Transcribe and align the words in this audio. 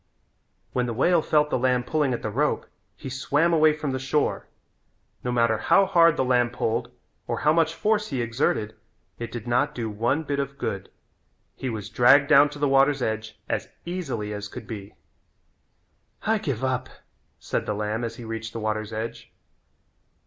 When 0.73 0.87
the 0.87 0.95
whale 0.95 1.21
felt 1.21 1.51
the 1.51 1.59
lamb 1.59 1.83
pulling 1.83 2.11
at 2.11 2.23
the 2.23 2.31
rope 2.31 2.65
he 2.95 3.07
swam 3.07 3.53
away 3.53 3.71
from 3.73 3.91
the 3.91 3.99
shore. 3.99 4.47
No 5.23 5.31
matter 5.31 5.59
how 5.59 5.85
hard 5.85 6.17
the 6.17 6.25
lamb 6.25 6.49
pulled 6.49 6.89
or 7.27 7.41
how 7.41 7.53
much 7.53 7.75
force 7.75 8.07
he 8.07 8.19
exerted 8.19 8.73
it 9.19 9.31
did 9.31 9.45
not 9.45 9.75
do 9.75 9.91
one 9.91 10.23
bit 10.23 10.39
of 10.39 10.57
good. 10.57 10.89
He 11.55 11.69
was 11.69 11.87
dragged 11.87 12.27
down 12.29 12.49
to 12.49 12.57
the 12.57 12.67
water's 12.67 13.03
edge 13.03 13.39
as 13.47 13.69
easily 13.85 14.33
as 14.33 14.47
could 14.47 14.65
be. 14.65 14.95
"I 16.23 16.39
give 16.39 16.63
up," 16.63 16.89
said 17.37 17.67
the 17.67 17.75
lamb 17.75 18.03
as 18.03 18.15
he 18.15 18.25
reached 18.25 18.53
the 18.53 18.59
water's 18.59 18.91
edge. 18.91 19.31